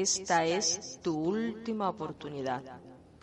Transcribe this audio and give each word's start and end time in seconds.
esta 0.00 0.44
es 0.44 1.00
tu 1.02 1.18
última 1.18 1.88
oportunidad. 1.88 2.62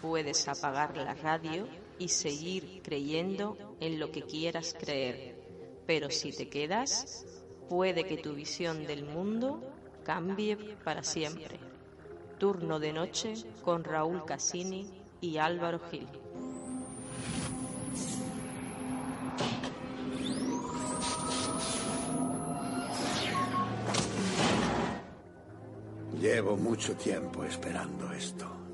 Puedes 0.02 0.48
apagar 0.48 0.98
la 0.98 1.14
radio 1.14 1.68
y 1.98 2.10
seguir 2.10 2.82
creyendo 2.84 3.58
en 3.80 4.00
lo 4.00 4.12
que 4.12 4.24
quieras 4.24 4.76
creer. 4.78 5.40
Pero 5.88 6.10
si 6.10 6.32
te 6.32 6.50
quedas, 6.50 7.26
puede 7.70 8.04
que 8.04 8.18
tu 8.18 8.34
visión 8.34 8.86
del 8.86 9.06
mundo 9.06 9.62
cambie 10.04 10.58
para 10.84 11.04
siempre. 11.04 11.60
Turno 12.38 12.80
de 12.80 12.92
noche 12.92 13.34
con 13.64 13.84
Raúl 13.84 14.26
Cassini 14.26 14.90
y 15.22 15.38
Álvaro 15.38 15.80
Gil. 15.90 16.25
Llevo 26.36 26.58
mucho 26.58 26.94
tiempo 26.98 27.46
esperando 27.46 28.12
esto. 28.12 28.65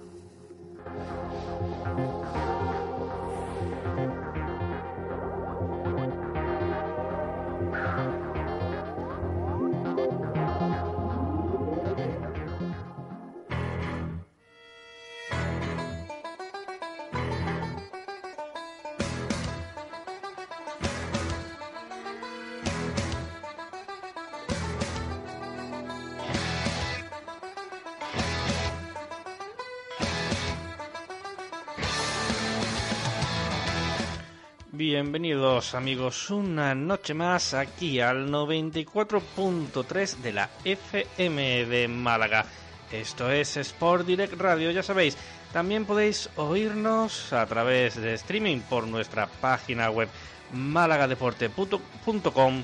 Bienvenidos 34.81 35.75
amigos 35.75 36.31
una 36.31 36.73
noche 36.73 37.13
más 37.13 37.53
aquí 37.53 37.99
al 37.99 38.31
94.3 38.31 40.15
de 40.23 40.33
la 40.33 40.49
FM 40.65 41.67
de 41.67 41.87
Málaga. 41.87 42.47
Esto 42.91 43.29
es 43.29 43.57
Sport 43.57 44.07
Direct 44.07 44.41
Radio, 44.41 44.71
ya 44.71 44.81
sabéis. 44.81 45.15
También 45.53 45.85
podéis 45.85 46.31
oírnos 46.35 47.31
a 47.31 47.45
través 47.45 48.01
de 48.01 48.15
streaming 48.15 48.61
por 48.61 48.87
nuestra 48.87 49.27
página 49.27 49.91
web 49.91 50.09
malagadeporte.com 50.51 52.63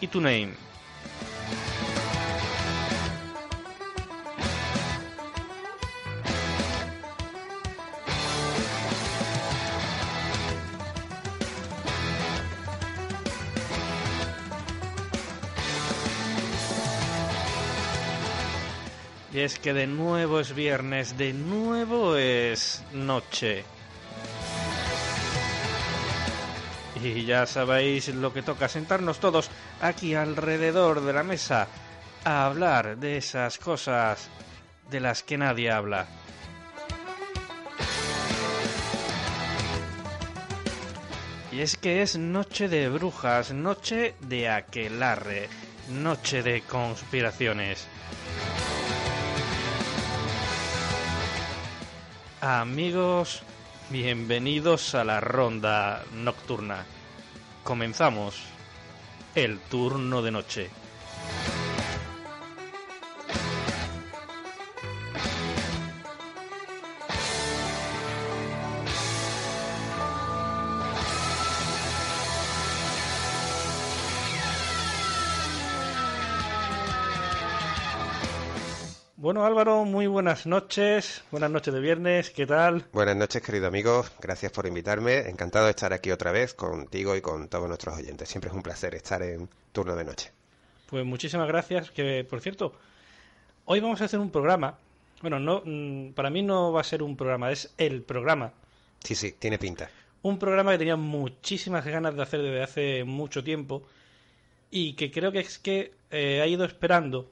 y 0.00 0.06
tu 0.06 0.22
name. 0.22 0.69
Es 19.42 19.58
que 19.58 19.72
de 19.72 19.86
nuevo 19.86 20.38
es 20.38 20.54
viernes, 20.54 21.16
de 21.16 21.32
nuevo 21.32 22.14
es 22.14 22.84
noche. 22.92 23.64
Y 27.02 27.24
ya 27.24 27.46
sabéis 27.46 28.08
lo 28.08 28.34
que 28.34 28.42
toca, 28.42 28.68
sentarnos 28.68 29.18
todos 29.18 29.50
aquí 29.80 30.14
alrededor 30.14 31.00
de 31.00 31.14
la 31.14 31.22
mesa 31.22 31.68
a 32.22 32.44
hablar 32.44 32.98
de 32.98 33.16
esas 33.16 33.56
cosas 33.56 34.28
de 34.90 35.00
las 35.00 35.22
que 35.22 35.38
nadie 35.38 35.70
habla. 35.70 36.06
Y 41.50 41.60
es 41.60 41.78
que 41.78 42.02
es 42.02 42.18
noche 42.18 42.68
de 42.68 42.90
brujas, 42.90 43.54
noche 43.54 44.16
de 44.20 44.50
aquelarre, 44.50 45.48
noche 45.88 46.42
de 46.42 46.60
conspiraciones. 46.60 47.88
Amigos, 52.42 53.42
bienvenidos 53.90 54.94
a 54.94 55.04
la 55.04 55.20
ronda 55.20 56.02
nocturna. 56.14 56.86
Comenzamos 57.62 58.34
el 59.34 59.58
turno 59.58 60.22
de 60.22 60.30
noche. 60.30 60.70
Bueno, 79.20 79.44
Álvaro, 79.44 79.84
muy 79.84 80.06
buenas 80.06 80.46
noches. 80.46 81.24
Buenas 81.30 81.50
noches 81.50 81.74
de 81.74 81.80
viernes. 81.80 82.30
¿Qué 82.30 82.46
tal? 82.46 82.86
Buenas 82.90 83.14
noches, 83.16 83.42
querido 83.42 83.66
amigo. 83.66 84.02
Gracias 84.18 84.50
por 84.50 84.64
invitarme. 84.64 85.28
Encantado 85.28 85.66
de 85.66 85.72
estar 85.72 85.92
aquí 85.92 86.10
otra 86.10 86.32
vez 86.32 86.54
contigo 86.54 87.14
y 87.14 87.20
con 87.20 87.50
todos 87.50 87.68
nuestros 87.68 87.98
oyentes. 87.98 88.30
Siempre 88.30 88.48
es 88.48 88.56
un 88.56 88.62
placer 88.62 88.94
estar 88.94 89.20
en 89.20 89.46
turno 89.72 89.94
de 89.94 90.04
noche. 90.06 90.32
Pues 90.86 91.04
muchísimas 91.04 91.46
gracias. 91.48 91.90
Que, 91.90 92.24
por 92.24 92.40
cierto, 92.40 92.72
hoy 93.66 93.80
vamos 93.80 94.00
a 94.00 94.06
hacer 94.06 94.18
un 94.18 94.30
programa. 94.30 94.78
Bueno, 95.20 95.38
no, 95.38 95.60
mm, 95.66 96.12
para 96.14 96.30
mí 96.30 96.40
no 96.40 96.72
va 96.72 96.80
a 96.80 96.84
ser 96.84 97.02
un 97.02 97.14
programa, 97.14 97.52
es 97.52 97.74
el 97.76 98.00
programa. 98.00 98.54
Sí, 99.04 99.14
sí, 99.14 99.34
tiene 99.38 99.58
pinta. 99.58 99.90
Un 100.22 100.38
programa 100.38 100.72
que 100.72 100.78
tenía 100.78 100.96
muchísimas 100.96 101.84
ganas 101.84 102.16
de 102.16 102.22
hacer 102.22 102.40
desde 102.40 102.62
hace 102.62 103.04
mucho 103.04 103.44
tiempo 103.44 103.82
y 104.70 104.94
que 104.94 105.10
creo 105.10 105.30
que 105.30 105.40
es 105.40 105.58
que 105.58 105.92
eh, 106.10 106.40
ha 106.40 106.46
ido 106.46 106.64
esperando 106.64 107.28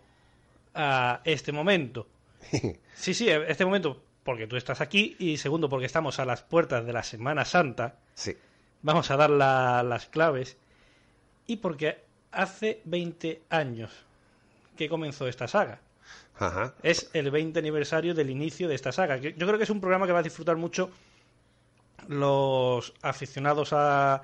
a 0.78 1.20
este 1.24 1.52
momento. 1.52 2.06
Sí, 2.94 3.14
sí, 3.14 3.28
este 3.28 3.64
momento 3.64 4.02
porque 4.24 4.46
tú 4.48 4.56
estás 4.56 4.80
aquí 4.80 5.14
y 5.20 5.36
segundo 5.36 5.68
porque 5.68 5.86
estamos 5.86 6.18
a 6.18 6.24
las 6.24 6.42
puertas 6.42 6.84
de 6.84 6.92
la 6.92 7.02
Semana 7.04 7.44
Santa. 7.44 7.96
Sí. 8.14 8.36
Vamos 8.82 9.10
a 9.10 9.16
dar 9.16 9.30
la- 9.30 9.82
las 9.84 10.06
claves 10.06 10.56
y 11.46 11.56
porque 11.58 11.98
hace 12.32 12.80
20 12.84 13.42
años 13.50 13.92
que 14.76 14.88
comenzó 14.88 15.28
esta 15.28 15.46
saga. 15.48 15.80
Ajá. 16.38 16.74
Es 16.82 17.10
el 17.12 17.30
20 17.30 17.58
aniversario 17.58 18.14
del 18.14 18.30
inicio 18.30 18.68
de 18.68 18.74
esta 18.74 18.90
saga. 18.92 19.16
Yo 19.16 19.34
creo 19.34 19.58
que 19.58 19.64
es 19.64 19.70
un 19.70 19.80
programa 19.80 20.06
que 20.06 20.12
va 20.12 20.20
a 20.20 20.22
disfrutar 20.22 20.56
mucho 20.56 20.90
los 22.08 22.94
aficionados 23.02 23.72
a 23.72 24.22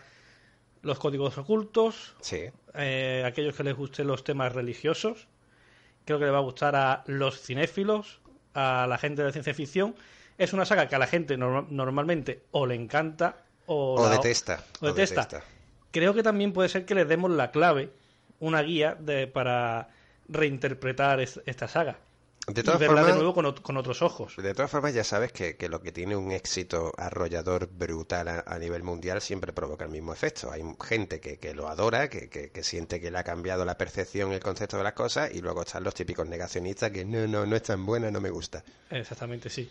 los 0.82 0.98
códigos 0.98 1.36
ocultos, 1.38 2.14
Sí. 2.20 2.42
eh, 2.74 3.22
aquellos 3.26 3.54
que 3.56 3.64
les 3.64 3.76
gusten 3.76 4.06
los 4.06 4.22
temas 4.24 4.52
religiosos. 4.52 5.26
Creo 6.04 6.18
que 6.18 6.24
le 6.26 6.30
va 6.30 6.38
a 6.38 6.42
gustar 6.42 6.76
a 6.76 7.02
los 7.06 7.40
cinéfilos, 7.40 8.20
a 8.54 8.86
la 8.88 8.98
gente 8.98 9.22
de 9.22 9.28
la 9.28 9.32
ciencia 9.32 9.54
ficción. 9.54 9.94
Es 10.38 10.52
una 10.52 10.64
saga 10.64 10.88
que 10.88 10.96
a 10.96 10.98
la 10.98 11.06
gente 11.06 11.36
norma- 11.36 11.66
normalmente 11.70 12.42
o 12.50 12.66
le 12.66 12.74
encanta 12.74 13.36
o, 13.66 13.94
O 13.94 14.04
la- 14.08 14.16
detesta. 14.16 14.62
o 14.80 14.86
detesta. 14.92 15.42
Creo 15.92 16.12
que 16.12 16.22
también 16.22 16.52
puede 16.52 16.68
ser 16.68 16.84
que 16.84 16.94
les 16.94 17.08
demos 17.08 17.30
la 17.30 17.50
clave, 17.50 17.90
una 18.40 18.60
guía 18.62 18.96
de, 18.98 19.26
para 19.26 19.88
reinterpretar 20.28 21.20
es- 21.20 21.40
esta 21.46 21.68
saga. 21.68 21.96
De 22.46 22.60
y 22.60 22.64
todas 22.64 22.78
verla 22.78 22.96
formas, 22.96 23.12
de 23.12 23.14
nuevo 23.14 23.32
con, 23.34 23.46
ot- 23.46 23.62
con 23.62 23.76
otros 23.78 24.02
ojos. 24.02 24.34
De 24.36 24.52
todas 24.54 24.70
formas, 24.70 24.92
ya 24.92 25.02
sabes 25.02 25.32
que, 25.32 25.56
que 25.56 25.68
lo 25.70 25.80
que 25.80 25.92
tiene 25.92 26.14
un 26.14 26.30
éxito 26.30 26.92
arrollador 26.98 27.68
brutal 27.72 28.28
a, 28.28 28.44
a 28.46 28.58
nivel 28.58 28.82
mundial 28.82 29.22
siempre 29.22 29.52
provoca 29.54 29.84
el 29.84 29.90
mismo 29.90 30.12
efecto. 30.12 30.50
Hay 30.52 30.62
gente 30.86 31.20
que, 31.20 31.38
que 31.38 31.54
lo 31.54 31.68
adora, 31.68 32.08
que, 32.10 32.28
que- 32.28 32.50
que 32.50 32.62
siente 32.62 33.00
que 33.00 33.10
le 33.10 33.18
ha 33.18 33.24
cambiado 33.24 33.64
la 33.64 33.78
percepción, 33.78 34.32
el 34.32 34.40
concepto 34.40 34.76
de 34.76 34.84
las 34.84 34.92
cosas, 34.92 35.30
y 35.32 35.40
luego 35.40 35.62
están 35.62 35.84
los 35.84 35.94
típicos 35.94 36.26
negacionistas 36.28 36.90
que 36.90 37.04
no, 37.04 37.26
no, 37.26 37.46
no 37.46 37.56
es 37.56 37.62
tan 37.62 37.86
buena, 37.86 38.10
no 38.10 38.20
me 38.20 38.30
gusta. 38.30 38.62
Exactamente, 38.90 39.48
sí. 39.48 39.70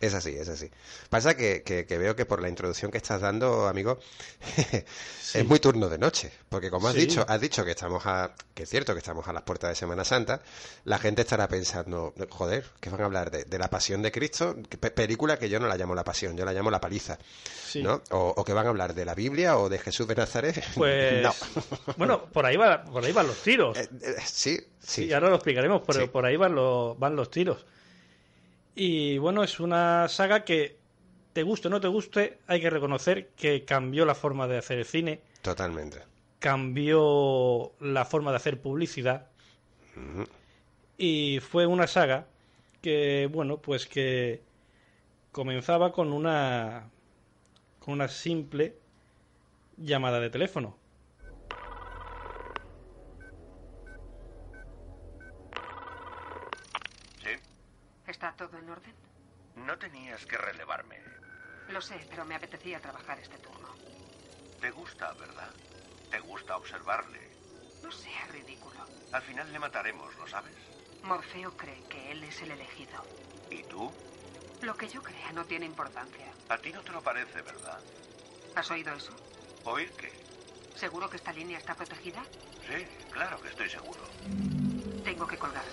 Es 0.00 0.14
así, 0.14 0.30
es 0.36 0.48
así. 0.48 0.70
Pasa 1.10 1.36
que, 1.36 1.62
que- 1.64 1.84
que 1.84 1.98
veo 1.98 2.14
que 2.14 2.24
por 2.24 2.40
la 2.40 2.48
introducción 2.48 2.90
que 2.92 2.98
estás 2.98 3.20
dando, 3.20 3.66
amigo, 3.66 3.98
es 5.34 5.44
muy 5.44 5.58
turno 5.58 5.88
de 5.88 5.98
noche. 5.98 6.30
Porque 6.48 6.70
como 6.70 6.88
has 6.88 6.94
Sí. 6.94 7.00
dicho, 7.00 7.24
has 7.28 7.40
dicho 7.40 7.64
que 7.64 7.72
estamos 7.72 8.06
a, 8.06 8.32
que 8.54 8.62
es 8.62 8.68
cierto 8.68 8.92
que 8.92 8.98
estamos 9.00 9.26
a 9.28 9.32
las 9.32 9.42
puertas 9.42 9.70
de 9.70 9.74
Semana 9.74 10.04
Santa, 10.04 10.40
la 10.84 10.98
gente 10.98 11.22
estará 11.22 11.48
pensando, 11.48 12.14
joder, 12.30 12.64
que 12.80 12.90
van 12.90 13.00
a 13.02 13.04
hablar 13.06 13.30
de, 13.30 13.44
de 13.44 13.58
la 13.58 13.68
pasión 13.70 14.00
de 14.02 14.12
Cristo, 14.12 14.56
película 14.94 15.38
que 15.38 15.48
yo 15.48 15.58
no 15.58 15.66
la 15.66 15.76
llamo 15.76 15.94
la 15.94 16.04
pasión, 16.04 16.36
yo 16.36 16.44
la 16.44 16.52
llamo 16.52 16.70
la 16.70 16.80
paliza, 16.80 17.18
Sí. 17.66 17.82
¿no? 17.82 18.00
O, 18.10 18.34
o 18.36 18.44
que 18.44 18.52
van 18.52 18.66
a 18.66 18.70
hablar 18.70 18.94
de 18.94 19.04
la 19.04 19.14
Biblia 19.14 19.58
o 19.58 19.68
de 19.68 19.78
Jesús 19.78 20.06
de 20.06 20.14
Nazaret. 20.14 20.62
Pues 20.76 21.22
no. 21.22 21.34
bueno, 21.96 22.24
por 22.26 22.46
ahí 22.46 22.56
va, 22.56 22.84
por 22.84 23.04
ahí 23.04 23.12
van 23.12 23.26
los 23.26 23.42
tiros. 23.42 23.76
Eh, 23.76 23.88
eh, 24.02 24.14
sí, 24.24 24.58
sí. 24.80 25.12
Ahora 25.12 25.28
lo 25.28 25.34
explicaremos, 25.34 25.82
pero 25.86 26.10
por 26.10 26.24
ahí 26.24 26.36
van 26.36 26.54
los, 26.54 26.96
van 26.98 27.16
los 27.16 27.30
tiros. 27.30 27.66
Y 28.80 29.18
bueno, 29.18 29.42
es 29.42 29.58
una 29.58 30.08
saga 30.08 30.44
que 30.44 30.76
te 31.32 31.42
guste 31.42 31.66
o 31.66 31.70
no 31.72 31.80
te 31.80 31.88
guste, 31.88 32.38
hay 32.46 32.60
que 32.60 32.70
reconocer 32.70 33.30
que 33.30 33.64
cambió 33.64 34.04
la 34.04 34.14
forma 34.14 34.46
de 34.46 34.56
hacer 34.58 34.78
el 34.78 34.84
cine, 34.84 35.20
Totalmente. 35.42 35.98
cambió 36.38 37.72
la 37.80 38.04
forma 38.04 38.30
de 38.30 38.36
hacer 38.36 38.60
publicidad 38.60 39.26
y 40.96 41.40
fue 41.40 41.66
una 41.66 41.88
saga 41.88 42.26
que, 42.80 43.28
bueno, 43.32 43.56
pues 43.56 43.88
que 43.88 44.42
comenzaba 45.32 45.90
con 45.90 46.12
una, 46.12 46.88
con 47.80 47.94
una 47.94 48.06
simple 48.06 48.76
llamada 49.76 50.20
de 50.20 50.30
teléfono. 50.30 50.76
¿Sí? 57.22 57.30
¿Está 58.06 58.26
todo 58.38 58.56
en 58.56 58.70
orden? 58.70 58.94
No 59.56 59.76
tenías 59.76 60.24
que 60.24 60.38
relevarme. 60.38 60.96
Lo 61.68 61.82
sé, 61.82 62.00
pero 62.08 62.24
me 62.24 62.36
apetecía 62.36 62.80
trabajar 62.80 63.18
este 63.18 63.36
turno. 63.38 63.74
Te 64.60 64.70
gusta, 64.70 65.12
¿verdad? 65.14 65.50
Te 66.10 66.20
gusta 66.20 66.56
observarle. 66.56 67.20
No 67.82 67.90
sea 67.90 68.26
ridículo. 68.32 68.86
Al 69.12 69.22
final 69.22 69.52
le 69.52 69.58
mataremos, 69.58 70.14
¿lo 70.16 70.26
sabes? 70.26 70.54
Morfeo 71.02 71.56
cree 71.56 71.82
que 71.88 72.12
él 72.12 72.24
es 72.24 72.40
el 72.40 72.52
elegido. 72.52 73.04
¿Y 73.50 73.64
tú? 73.64 73.92
Lo 74.62 74.74
que 74.76 74.88
yo 74.88 75.02
crea 75.02 75.32
no 75.32 75.44
tiene 75.44 75.66
importancia. 75.66 76.32
A 76.48 76.58
ti 76.58 76.72
no 76.72 76.82
te 76.82 76.92
lo 76.92 77.02
parece, 77.02 77.42
¿verdad? 77.42 77.80
¿Has 78.54 78.70
oído 78.70 78.94
eso? 78.94 79.12
¿Oír 79.64 79.92
qué? 79.92 80.12
¿Seguro 80.76 81.10
que 81.10 81.16
esta 81.16 81.32
línea 81.32 81.58
está 81.58 81.74
protegida? 81.74 82.22
Sí, 82.66 82.86
claro 83.10 83.40
que 83.40 83.48
estoy 83.48 83.68
seguro. 83.68 84.00
Tengo 85.04 85.26
que 85.26 85.36
colgar. 85.38 85.64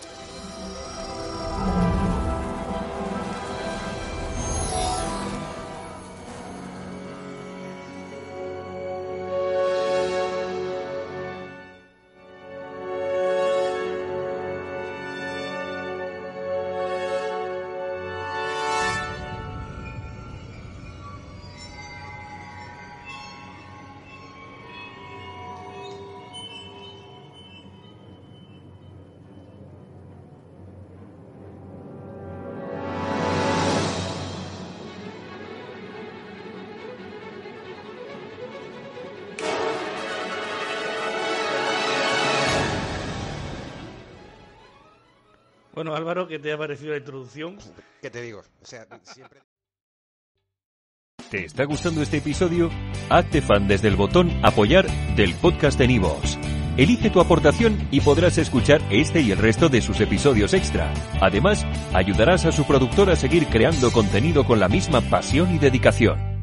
Bueno, 45.75 45.93
Álvaro, 45.93 46.27
¿qué 46.27 46.39
te 46.39 46.53
ha 46.53 46.57
parecido 46.57 46.91
la 46.91 46.97
introducción? 46.97 47.57
¿Qué 48.01 48.09
te 48.09 48.21
digo? 48.21 48.41
O 48.61 48.65
sea, 48.65 48.87
siempre... 49.03 49.41
¿Te 51.29 51.43
está 51.43 51.65
gustando 51.65 52.01
este 52.01 52.17
episodio? 52.17 52.69
Hazte 53.09 53.41
fan 53.41 53.67
desde 53.67 53.89
el 53.89 53.95
botón 53.95 54.31
Apoyar 54.43 54.87
del 55.15 55.33
podcast 55.35 55.77
de 55.77 55.87
Nivos. 55.87 56.37
Elige 56.77 57.09
tu 57.09 57.19
aportación 57.19 57.87
y 57.91 58.01
podrás 58.01 58.37
escuchar 58.37 58.81
este 58.89 59.21
y 59.21 59.31
el 59.31 59.37
resto 59.37 59.67
de 59.67 59.81
sus 59.81 59.99
episodios 60.01 60.53
extra. 60.53 60.93
Además, 61.19 61.65
ayudarás 61.93 62.45
a 62.45 62.51
su 62.51 62.65
productor 62.65 63.09
a 63.09 63.15
seguir 63.15 63.47
creando 63.47 63.91
contenido 63.91 64.45
con 64.45 64.59
la 64.59 64.69
misma 64.69 65.01
pasión 65.01 65.53
y 65.55 65.57
dedicación. 65.57 66.34